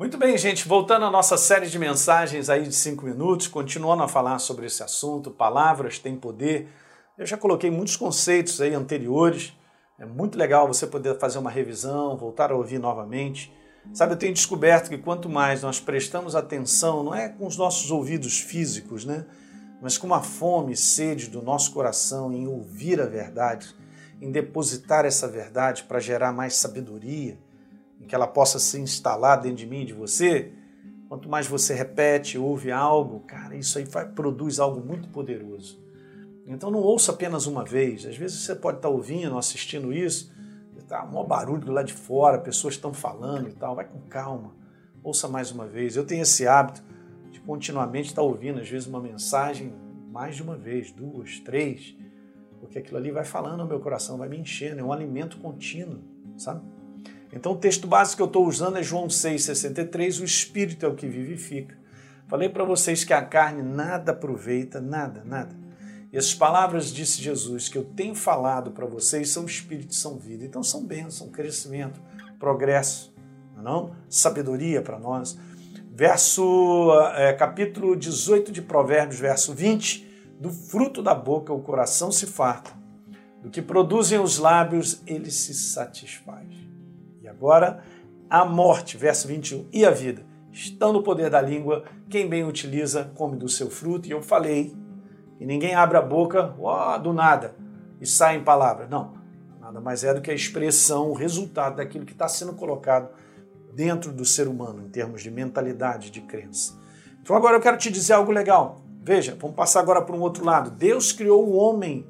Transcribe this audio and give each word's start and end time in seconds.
Muito 0.00 0.16
bem, 0.16 0.38
gente, 0.38 0.66
voltando 0.66 1.04
à 1.04 1.10
nossa 1.10 1.36
série 1.36 1.66
de 1.66 1.78
mensagens 1.78 2.48
aí 2.48 2.62
de 2.62 2.74
cinco 2.74 3.04
minutos, 3.04 3.46
continuando 3.46 4.02
a 4.02 4.08
falar 4.08 4.38
sobre 4.38 4.64
esse 4.64 4.82
assunto, 4.82 5.30
palavras 5.30 5.98
têm 5.98 6.16
poder. 6.16 6.70
Eu 7.18 7.26
já 7.26 7.36
coloquei 7.36 7.70
muitos 7.70 7.96
conceitos 7.96 8.62
aí 8.62 8.72
anteriores. 8.72 9.52
É 9.98 10.06
muito 10.06 10.38
legal 10.38 10.66
você 10.66 10.86
poder 10.86 11.18
fazer 11.18 11.38
uma 11.38 11.50
revisão, 11.50 12.16
voltar 12.16 12.50
a 12.50 12.56
ouvir 12.56 12.78
novamente. 12.78 13.52
Sabe, 13.92 14.14
eu 14.14 14.16
tenho 14.16 14.32
descoberto 14.32 14.88
que 14.88 14.96
quanto 14.96 15.28
mais 15.28 15.60
nós 15.60 15.78
prestamos 15.78 16.34
atenção, 16.34 17.04
não 17.04 17.14
é 17.14 17.28
com 17.28 17.46
os 17.46 17.58
nossos 17.58 17.90
ouvidos 17.90 18.40
físicos, 18.40 19.04
né? 19.04 19.26
Mas 19.82 19.98
com 19.98 20.06
uma 20.06 20.22
fome 20.22 20.72
e 20.72 20.78
sede 20.78 21.28
do 21.28 21.42
nosso 21.42 21.74
coração 21.74 22.32
em 22.32 22.46
ouvir 22.48 23.02
a 23.02 23.06
verdade, 23.06 23.76
em 24.18 24.32
depositar 24.32 25.04
essa 25.04 25.28
verdade 25.28 25.82
para 25.84 26.00
gerar 26.00 26.32
mais 26.32 26.56
sabedoria, 26.56 27.38
em 28.00 28.06
que 28.06 28.14
ela 28.14 28.26
possa 28.26 28.58
se 28.58 28.80
instalar 28.80 29.40
dentro 29.40 29.58
de 29.58 29.66
mim 29.66 29.84
de 29.84 29.92
você, 29.92 30.52
quanto 31.08 31.28
mais 31.28 31.46
você 31.46 31.74
repete, 31.74 32.38
ouve 32.38 32.72
algo, 32.72 33.20
cara, 33.20 33.54
isso 33.54 33.78
aí 33.78 33.86
produz 34.14 34.58
algo 34.58 34.80
muito 34.80 35.08
poderoso. 35.08 35.78
Então 36.46 36.70
não 36.70 36.80
ouça 36.80 37.12
apenas 37.12 37.46
uma 37.46 37.64
vez. 37.64 38.06
Às 38.06 38.16
vezes 38.16 38.40
você 38.40 38.54
pode 38.54 38.78
estar 38.78 38.88
ouvindo, 38.88 39.38
assistindo 39.38 39.92
isso, 39.92 40.32
está 40.90 41.04
um 41.04 41.24
barulho 41.24 41.70
lá 41.70 41.82
de 41.82 41.92
fora, 41.92 42.38
pessoas 42.38 42.74
estão 42.74 42.92
falando 42.92 43.48
e 43.48 43.52
tal. 43.52 43.76
Vai 43.76 43.84
com 43.84 44.00
calma, 44.00 44.52
ouça 45.02 45.28
mais 45.28 45.52
uma 45.52 45.66
vez. 45.66 45.94
Eu 45.94 46.04
tenho 46.04 46.22
esse 46.22 46.46
hábito 46.48 46.82
de 47.30 47.40
continuamente 47.40 48.08
estar 48.08 48.22
ouvindo, 48.22 48.60
às 48.60 48.68
vezes, 48.68 48.88
uma 48.88 49.00
mensagem 49.00 49.72
mais 50.10 50.34
de 50.34 50.42
uma 50.42 50.56
vez, 50.56 50.90
duas, 50.90 51.38
três, 51.38 51.96
porque 52.58 52.80
aquilo 52.80 52.98
ali 52.98 53.12
vai 53.12 53.24
falando 53.24 53.58
no 53.58 53.66
meu 53.66 53.78
coração, 53.78 54.18
vai 54.18 54.28
me 54.28 54.38
enchendo, 54.38 54.80
é 54.80 54.82
um 54.82 54.92
alimento 54.92 55.38
contínuo, 55.38 56.00
sabe? 56.36 56.60
Então 57.32 57.52
o 57.52 57.56
texto 57.56 57.86
básico 57.86 58.16
que 58.16 58.22
eu 58.22 58.26
estou 58.26 58.46
usando 58.46 58.78
é 58.78 58.82
João 58.82 59.06
6,63, 59.06 60.20
o 60.20 60.24
Espírito 60.24 60.84
é 60.84 60.88
o 60.88 60.94
que 60.94 61.06
vivifica. 61.06 61.76
Falei 62.26 62.48
para 62.48 62.64
vocês 62.64 63.02
que 63.02 63.12
a 63.12 63.22
carne 63.22 63.62
nada 63.62 64.12
aproveita, 64.12 64.80
nada, 64.80 65.22
nada. 65.24 65.54
E 66.12 66.18
as 66.18 66.34
palavras, 66.34 66.92
disse 66.92 67.22
Jesus, 67.22 67.68
que 67.68 67.78
eu 67.78 67.84
tenho 67.84 68.14
falado 68.14 68.72
para 68.72 68.84
vocês 68.84 69.30
são 69.30 69.44
espírito, 69.44 69.94
são 69.94 70.16
vida. 70.16 70.44
Então 70.44 70.62
são 70.62 70.84
bênção, 70.84 71.28
crescimento, 71.28 72.00
progresso, 72.38 73.14
não, 73.54 73.60
é 73.60 73.64
não? 73.64 73.96
sabedoria 74.08 74.82
para 74.82 74.98
nós. 74.98 75.38
Verso, 75.92 76.92
é, 77.14 77.32
capítulo 77.32 77.96
18 77.96 78.50
de 78.50 78.62
Provérbios, 78.62 79.20
verso 79.20 79.52
20, 79.52 80.08
do 80.40 80.50
fruto 80.50 81.02
da 81.02 81.14
boca 81.14 81.52
o 81.52 81.60
coração 81.60 82.10
se 82.10 82.26
farta, 82.26 82.72
do 83.42 83.50
que 83.50 83.60
produzem 83.60 84.18
os 84.18 84.38
lábios 84.38 85.02
ele 85.06 85.30
se 85.30 85.52
satisfaz. 85.52 86.69
Agora, 87.40 87.82
a 88.28 88.44
morte, 88.44 88.98
verso 88.98 89.26
21, 89.26 89.66
e 89.72 89.86
a 89.86 89.90
vida 89.90 90.22
estão 90.52 90.92
no 90.92 91.02
poder 91.02 91.30
da 91.30 91.40
língua, 91.40 91.84
quem 92.10 92.28
bem 92.28 92.44
utiliza 92.44 93.10
come 93.14 93.34
do 93.34 93.48
seu 93.48 93.70
fruto. 93.70 94.06
E 94.06 94.10
eu 94.10 94.20
falei, 94.20 94.76
e 95.40 95.46
ninguém 95.46 95.74
abre 95.74 95.96
a 95.96 96.02
boca 96.02 96.54
do 97.02 97.14
nada 97.14 97.56
e 97.98 98.06
sai 98.06 98.36
em 98.36 98.44
palavras. 98.44 98.90
Não, 98.90 99.14
nada 99.58 99.80
mais 99.80 100.04
é 100.04 100.12
do 100.12 100.20
que 100.20 100.30
a 100.30 100.34
expressão, 100.34 101.08
o 101.08 101.14
resultado 101.14 101.76
daquilo 101.76 102.04
que 102.04 102.12
está 102.12 102.28
sendo 102.28 102.52
colocado 102.52 103.08
dentro 103.72 104.12
do 104.12 104.26
ser 104.26 104.46
humano, 104.46 104.82
em 104.82 104.90
termos 104.90 105.22
de 105.22 105.30
mentalidade, 105.30 106.10
de 106.10 106.20
crença. 106.20 106.78
Então 107.22 107.34
agora 107.34 107.56
eu 107.56 107.60
quero 107.62 107.78
te 107.78 107.90
dizer 107.90 108.12
algo 108.12 108.30
legal. 108.30 108.82
Veja, 109.02 109.34
vamos 109.40 109.56
passar 109.56 109.80
agora 109.80 110.02
para 110.02 110.14
um 110.14 110.20
outro 110.20 110.44
lado. 110.44 110.70
Deus 110.70 111.10
criou 111.10 111.48
o 111.48 111.56
homem 111.56 112.06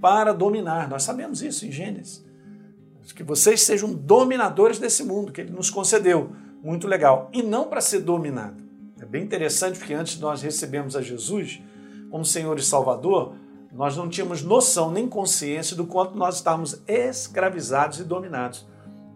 para 0.00 0.32
dominar. 0.32 0.88
Nós 0.88 1.02
sabemos 1.02 1.42
isso 1.42 1.66
em 1.66 1.70
Gênesis 1.70 2.23
que 3.12 3.22
vocês 3.22 3.62
sejam 3.62 3.92
dominadores 3.92 4.78
desse 4.78 5.04
mundo 5.04 5.32
que 5.32 5.40
ele 5.40 5.52
nos 5.52 5.70
concedeu. 5.70 6.32
Muito 6.62 6.86
legal. 6.86 7.28
E 7.32 7.42
não 7.42 7.68
para 7.68 7.80
ser 7.80 8.00
dominado. 8.00 8.62
É 9.00 9.04
bem 9.04 9.22
interessante 9.22 9.78
porque 9.78 9.92
antes 9.92 10.14
de 10.14 10.22
nós 10.22 10.40
recebemos 10.40 10.96
a 10.96 11.02
Jesus 11.02 11.60
como 12.10 12.24
Senhor 12.24 12.58
e 12.58 12.62
Salvador, 12.62 13.34
nós 13.72 13.96
não 13.96 14.08
tínhamos 14.08 14.42
noção 14.42 14.90
nem 14.90 15.08
consciência 15.08 15.76
do 15.76 15.84
quanto 15.84 16.16
nós 16.16 16.36
estávamos 16.36 16.80
escravizados 16.86 17.98
e 17.98 18.04
dominados 18.04 18.66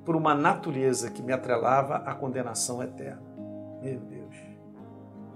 por 0.04 0.16
uma 0.16 0.34
natureza 0.34 1.10
que 1.10 1.22
me 1.22 1.32
atrelava 1.32 1.96
à 1.96 2.14
condenação 2.14 2.82
eterna. 2.82 3.22
Meu 3.80 4.00
Deus. 4.00 4.34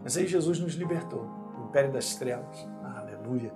Mas 0.03 0.17
aí 0.17 0.27
Jesus 0.27 0.59
nos 0.59 0.75
libertou 0.75 1.25
do 1.57 1.69
império 1.69 1.93
das 1.93 2.17
trevas. 2.17 2.67
Aleluia. 2.83 3.53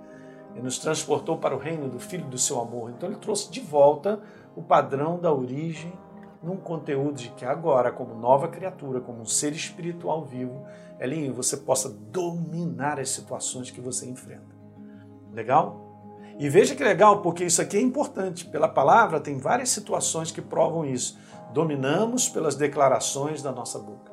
E 0.57 0.61
nos 0.61 0.79
transportou 0.79 1.37
para 1.37 1.55
o 1.55 1.59
reino 1.59 1.87
do 1.87 1.99
Filho 1.99 2.25
do 2.25 2.37
seu 2.37 2.59
amor. 2.59 2.89
Então 2.89 3.07
ele 3.07 3.19
trouxe 3.19 3.51
de 3.51 3.59
volta 3.59 4.19
o 4.55 4.61
padrão 4.63 5.19
da 5.19 5.31
origem 5.31 5.93
num 6.41 6.57
conteúdo 6.57 7.13
de 7.13 7.29
que 7.29 7.45
agora, 7.45 7.91
como 7.91 8.15
nova 8.15 8.47
criatura, 8.47 8.99
como 8.99 9.21
um 9.21 9.25
ser 9.25 9.53
espiritual 9.53 10.25
vivo, 10.25 10.65
Elinho, 10.99 11.33
você 11.33 11.57
possa 11.57 11.89
dominar 11.89 12.99
as 12.99 13.09
situações 13.09 13.69
que 13.69 13.81
você 13.81 14.09
enfrenta. 14.09 14.55
Legal? 15.31 15.85
E 16.39 16.49
veja 16.49 16.75
que 16.75 16.83
legal, 16.83 17.21
porque 17.21 17.43
isso 17.43 17.61
aqui 17.61 17.77
é 17.77 17.81
importante. 17.81 18.45
Pela 18.45 18.67
palavra, 18.67 19.19
tem 19.19 19.37
várias 19.37 19.69
situações 19.69 20.31
que 20.31 20.41
provam 20.41 20.85
isso. 20.85 21.17
Dominamos 21.53 22.29
pelas 22.29 22.55
declarações 22.55 23.41
da 23.41 23.51
nossa 23.51 23.79
boca. 23.79 24.11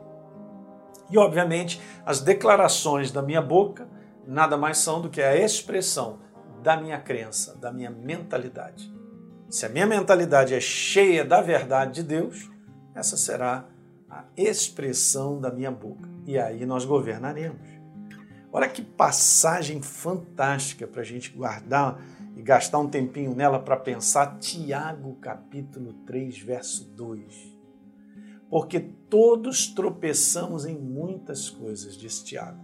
E, 1.11 1.19
obviamente, 1.19 1.81
as 2.05 2.21
declarações 2.21 3.11
da 3.11 3.21
minha 3.21 3.43
boca 3.43 3.87
nada 4.27 4.57
mais 4.57 4.79
são 4.79 5.03
do 5.03 5.11
que 5.11 5.21
a 5.23 5.37
expressão 5.37 6.24
da 6.65 6.79
minha 6.79 6.99
crença, 6.99 7.55
da 7.57 7.71
minha 7.71 7.91
mentalidade. 7.91 8.91
Se 9.51 9.67
a 9.67 9.69
minha 9.69 9.87
mentalidade 9.87 10.55
é 10.55 10.61
cheia 10.61 11.23
da 11.23 11.43
verdade 11.43 11.97
de 11.97 12.03
Deus, 12.03 12.51
essa 12.95 13.19
será 13.19 13.67
a 14.09 14.25
expressão 14.35 15.39
da 15.39 15.53
minha 15.53 15.71
boca. 15.71 16.09
E 16.27 16.39
aí 16.39 16.65
nós 16.65 16.87
governaremos. 16.87 17.61
Olha 18.51 18.67
que 18.67 18.81
passagem 18.81 19.83
fantástica 19.83 20.87
para 20.87 21.03
a 21.03 21.05
gente 21.05 21.31
guardar 21.33 22.01
e 22.35 22.41
gastar 22.41 22.79
um 22.79 22.89
tempinho 22.89 23.35
nela 23.35 23.59
para 23.59 23.77
pensar. 23.77 24.39
Tiago, 24.39 25.17
capítulo 25.17 25.93
3, 26.07 26.39
verso 26.39 26.85
2. 26.85 27.55
Porque 28.49 28.81
todos 28.81 29.67
tropeçamos 29.67 30.65
em 30.65 30.79
muitas 30.79 31.51
coisas, 31.51 31.95
diz 31.95 32.23
Tiago. 32.23 32.64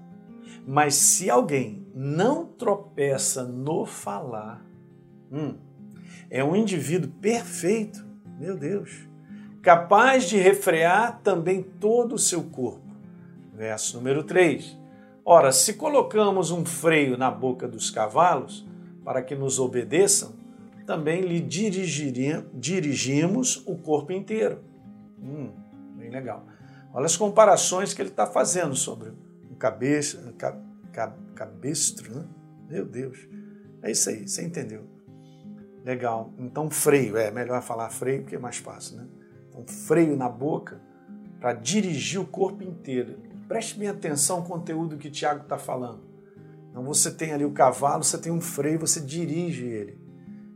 Mas 0.73 0.95
se 0.95 1.29
alguém 1.29 1.85
não 1.93 2.47
tropeça 2.47 3.43
no 3.43 3.85
falar, 3.85 4.65
hum, 5.29 5.57
é 6.31 6.45
um 6.45 6.55
indivíduo 6.55 7.11
perfeito, 7.21 8.07
meu 8.39 8.57
Deus, 8.57 9.09
capaz 9.61 10.29
de 10.29 10.37
refrear 10.37 11.23
também 11.25 11.61
todo 11.61 12.15
o 12.15 12.19
seu 12.19 12.45
corpo. 12.45 12.95
Verso 13.53 13.97
número 13.97 14.23
3. 14.23 14.79
Ora, 15.25 15.51
se 15.51 15.75
colocamos 15.75 16.53
um 16.53 16.65
freio 16.65 17.19
na 17.19 17.33
boca 17.33 17.67
dos 17.67 17.91
cavalos 17.91 18.65
para 19.05 19.23
que 19.23 19.35
nos 19.35 19.59
obedeçam, 19.59 20.35
também 20.87 21.23
lhe 21.23 21.41
dirigimos 21.41 22.47
o 23.67 23.77
corpo 23.77 24.13
inteiro. 24.13 24.61
Hum, 25.21 25.51
bem 25.97 26.11
legal. 26.11 26.47
Olha 26.95 27.07
as 27.07 27.17
comparações 27.17 27.93
que 27.93 28.01
ele 28.01 28.11
está 28.11 28.25
fazendo 28.25 28.77
sobre 28.77 29.11
cabeça, 29.60 30.34
cabestro, 31.34 32.15
né? 32.15 32.25
Meu 32.69 32.87
Deus. 32.87 33.28
É 33.82 33.91
isso 33.91 34.09
aí, 34.09 34.26
você 34.26 34.43
entendeu. 34.43 34.84
Legal. 35.84 36.32
Então, 36.38 36.71
freio, 36.71 37.16
é 37.16 37.31
melhor 37.31 37.62
falar 37.62 37.91
freio 37.91 38.22
porque 38.22 38.37
é 38.37 38.38
mais 38.38 38.56
fácil, 38.56 38.97
né? 38.97 39.06
Então, 39.48 39.65
freio 39.66 40.16
na 40.16 40.28
boca 40.28 40.81
para 41.38 41.53
dirigir 41.53 42.21
o 42.21 42.26
corpo 42.26 42.62
inteiro. 42.62 43.19
Preste 43.47 43.78
bem 43.78 43.88
atenção 43.88 44.38
ao 44.38 44.44
conteúdo 44.44 44.97
que 44.97 45.09
o 45.09 45.10
Tiago 45.10 45.43
está 45.43 45.59
falando. 45.59 46.03
Então, 46.71 46.82
você 46.82 47.10
tem 47.10 47.32
ali 47.32 47.44
o 47.44 47.53
cavalo, 47.53 48.03
você 48.03 48.16
tem 48.16 48.32
um 48.32 48.41
freio, 48.41 48.78
você 48.78 49.00
dirige 49.00 49.65
ele. 49.66 50.00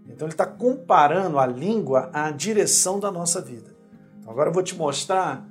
Então, 0.08 0.26
ele 0.26 0.34
está 0.34 0.46
comparando 0.46 1.38
a 1.38 1.46
língua 1.46 2.10
à 2.12 2.30
direção 2.30 3.00
da 3.00 3.10
nossa 3.10 3.40
vida. 3.40 3.74
Então, 4.18 4.32
agora 4.32 4.48
eu 4.48 4.54
vou 4.54 4.62
te 4.62 4.76
mostrar 4.76 5.46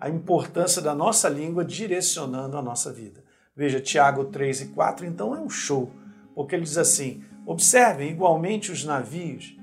a 0.00 0.08
importância 0.08 0.80
da 0.80 0.94
nossa 0.94 1.28
língua 1.28 1.64
direcionando 1.64 2.56
a 2.56 2.62
nossa 2.62 2.92
vida. 2.92 3.24
Veja, 3.56 3.80
Tiago 3.80 4.26
3 4.26 4.60
e 4.62 4.66
4, 4.68 5.06
então 5.06 5.34
é 5.34 5.40
um 5.40 5.50
show, 5.50 5.90
porque 6.34 6.54
ele 6.54 6.64
diz 6.64 6.78
assim: 6.78 7.24
Observem 7.44 8.10
igualmente 8.10 8.70
os 8.70 8.84
navios, 8.84 9.56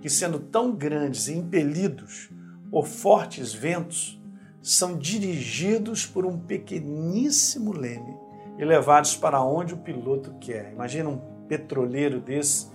que 0.00 0.08
sendo 0.08 0.38
tão 0.38 0.74
grandes 0.74 1.28
e 1.28 1.34
impelidos 1.34 2.30
por 2.70 2.86
fortes 2.86 3.52
ventos, 3.52 4.20
são 4.60 4.98
dirigidos 4.98 6.04
por 6.04 6.26
um 6.26 6.36
pequeníssimo 6.38 7.72
leme 7.72 8.16
e 8.58 8.64
levados 8.64 9.16
para 9.16 9.40
onde 9.40 9.74
o 9.74 9.78
piloto 9.78 10.34
quer. 10.40 10.72
Imagina 10.72 11.08
um 11.08 11.18
petroleiro 11.46 12.20
desse, 12.20 12.68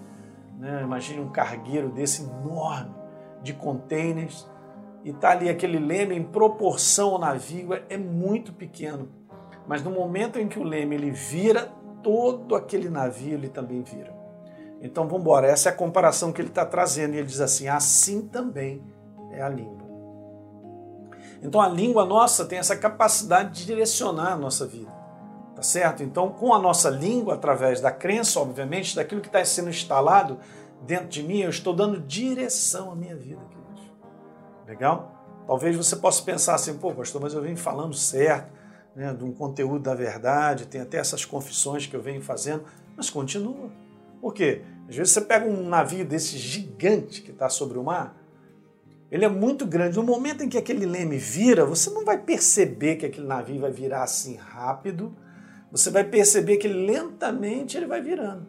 né? 0.57 0.81
imagine 0.83 1.19
um 1.19 1.30
cargueiro 1.30 1.89
desse 1.89 2.24
enorme 2.24 2.95
de 3.44 3.51
contêineres 3.51 4.47
e 5.03 5.09
está 5.09 5.31
ali 5.31 5.50
aquele 5.50 5.80
leme 5.80 6.15
em 6.15 6.24
proporção 6.24 7.09
ao 7.09 7.19
navio 7.19 7.74
é, 7.74 7.83
é 7.89 7.98
muito 7.98 8.53
pequeno, 8.53 9.09
mas 9.68 9.83
no 9.83 9.92
momento 9.92 10.39
em 10.39 10.48
que 10.48 10.59
o 10.59 10.63
leme 10.63 10.95
ele 10.95 11.12
vira, 11.12 11.71
todo 12.03 12.56
aquele 12.56 12.89
navio 12.89 13.33
ele 13.33 13.50
também 13.50 13.81
vira. 13.81 14.21
Então 14.81 15.06
vamos 15.06 15.21
embora. 15.21 15.48
Essa 15.48 15.69
é 15.69 15.71
a 15.71 15.75
comparação 15.75 16.31
que 16.33 16.42
ele 16.42 16.50
está 16.50 16.65
trazendo. 16.65 17.13
E 17.13 17.18
ele 17.18 17.27
diz 17.27 17.39
assim: 17.39 17.68
assim 17.68 18.21
também 18.27 18.81
é 19.31 19.42
a 19.42 19.48
língua. 19.48 19.88
Então 21.42 21.62
a 21.62 21.68
língua 21.68 22.03
nossa 22.03 22.45
tem 22.45 22.57
essa 22.59 22.75
capacidade 22.75 23.51
de 23.53 23.65
direcionar 23.65 24.33
a 24.33 24.38
nossa 24.38 24.65
vida. 24.65 24.92
Tá 25.56 25.62
certo? 25.62 26.01
Então, 26.01 26.30
com 26.30 26.53
a 26.53 26.59
nossa 26.59 26.89
língua, 26.89 27.36
através 27.36 27.80
da 27.80 27.92
crença, 27.92 28.39
obviamente, 28.39 28.95
daquilo 28.95 29.21
que 29.21 29.27
está 29.27 29.44
sendo 29.45 29.69
instalado 29.69 30.39
dentro 30.81 31.07
de 31.07 31.21
mim, 31.21 31.42
eu 31.42 31.50
estou 31.50 31.71
dando 31.71 32.00
direção 32.00 32.92
à 32.92 32.95
minha 32.95 33.15
vida. 33.15 33.42
Legal? 34.71 35.44
Talvez 35.45 35.75
você 35.75 35.97
possa 35.97 36.23
pensar 36.23 36.56
assim, 36.56 36.77
pô, 36.77 36.94
pastor, 36.94 37.21
mas 37.21 37.33
eu 37.33 37.41
venho 37.41 37.57
falando 37.57 37.94
certo, 37.94 38.53
né, 38.95 39.13
de 39.13 39.21
um 39.21 39.33
conteúdo 39.33 39.83
da 39.83 39.94
verdade, 39.94 40.65
tem 40.65 40.79
até 40.79 40.97
essas 40.97 41.25
confissões 41.25 41.85
que 41.85 41.94
eu 41.94 42.01
venho 42.01 42.21
fazendo, 42.21 42.63
mas 42.95 43.09
continua. 43.09 43.69
Por 44.21 44.33
quê? 44.33 44.62
Às 44.88 44.95
vezes 44.95 45.12
você 45.12 45.19
pega 45.19 45.45
um 45.45 45.68
navio 45.68 46.06
desse 46.06 46.38
gigante 46.38 47.21
que 47.21 47.31
está 47.31 47.50
sobre 47.50 47.77
o 47.77 47.83
mar, 47.83 48.15
ele 49.12 49.25
é 49.25 49.29
muito 49.29 49.65
grande. 49.65 49.97
No 49.97 50.03
momento 50.03 50.41
em 50.41 50.47
que 50.47 50.57
aquele 50.57 50.85
leme 50.85 51.17
vira, 51.17 51.65
você 51.65 51.89
não 51.89 52.06
vai 52.06 52.17
perceber 52.17 52.95
que 52.95 53.06
aquele 53.06 53.27
navio 53.27 53.59
vai 53.59 53.71
virar 53.71 54.03
assim 54.03 54.38
rápido. 54.38 55.13
Você 55.69 55.89
vai 55.89 56.06
perceber 56.06 56.56
que 56.56 56.67
lentamente 56.69 57.75
ele 57.75 57.88
vai 57.88 58.01
virando. 58.01 58.47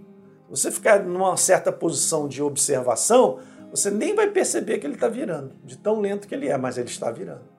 Você 0.48 0.70
ficar 0.70 1.02
numa 1.02 1.36
certa 1.36 1.72
posição 1.72 2.28
de 2.28 2.40
observação, 2.40 3.40
você 3.72 3.90
nem 3.90 4.14
vai 4.14 4.28
perceber 4.28 4.78
que 4.78 4.86
ele 4.86 4.94
está 4.94 5.08
virando, 5.08 5.54
de 5.64 5.76
tão 5.78 6.00
lento 6.00 6.28
que 6.28 6.34
ele 6.34 6.48
é, 6.48 6.56
mas 6.58 6.76
ele 6.76 6.88
está 6.88 7.10
virando. 7.10 7.50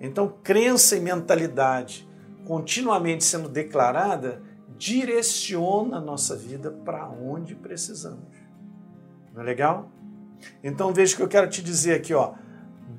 Então, 0.00 0.34
crença 0.42 0.96
e 0.96 1.00
mentalidade 1.00 2.06
continuamente 2.46 3.24
sendo 3.24 3.48
declarada 3.48 4.42
direciona 4.76 5.98
a 5.98 6.00
nossa 6.00 6.36
vida 6.36 6.70
para 6.70 7.08
onde 7.08 7.54
precisamos. 7.54 8.36
Não 9.32 9.42
é 9.42 9.44
legal? 9.44 9.88
Então 10.62 10.92
veja 10.92 11.14
o 11.14 11.16
que 11.16 11.22
eu 11.22 11.28
quero 11.28 11.48
te 11.48 11.62
dizer 11.62 11.94
aqui, 11.94 12.12
ó. 12.12 12.34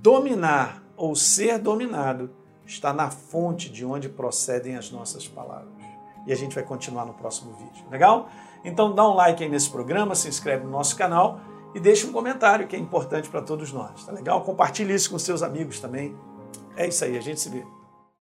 Dominar 0.01 0.83
ou 0.95 1.15
ser 1.15 1.59
dominado 1.59 2.29
está 2.65 2.91
na 2.91 3.09
fonte 3.09 3.69
de 3.69 3.85
onde 3.85 4.09
procedem 4.09 4.75
as 4.75 4.91
nossas 4.91 5.27
palavras. 5.27 5.71
E 6.25 6.33
a 6.33 6.35
gente 6.35 6.55
vai 6.55 6.63
continuar 6.63 7.05
no 7.05 7.13
próximo 7.13 7.53
vídeo. 7.53 7.85
Legal? 7.89 8.29
Então 8.65 8.93
dá 8.93 9.07
um 9.07 9.13
like 9.13 9.43
aí 9.43 9.50
nesse 9.50 9.69
programa, 9.69 10.15
se 10.15 10.27
inscreve 10.27 10.65
no 10.65 10.71
nosso 10.71 10.95
canal 10.95 11.39
e 11.77 11.79
deixa 11.79 12.07
um 12.07 12.12
comentário 12.12 12.68
que 12.68 12.75
é 12.75 12.79
importante 12.79 13.29
para 13.29 13.39
todos 13.39 13.71
nós. 13.71 14.03
Tá 14.03 14.12
legal? 14.12 14.41
Compartilhe 14.41 14.95
isso 14.95 15.12
com 15.12 15.19
seus 15.19 15.44
amigos 15.44 15.79
também. 15.79 16.18
É 16.75 16.88
isso 16.88 17.06
aí, 17.06 17.15
a 17.15 17.21
gente 17.21 17.39
se 17.39 17.50
vê. 17.50 17.63